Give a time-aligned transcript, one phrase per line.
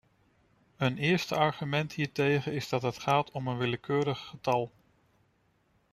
[0.77, 4.71] Een eerste argument hiertegen is dat het gaat om een willekeurig getal.